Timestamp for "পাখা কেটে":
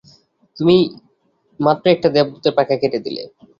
2.57-2.99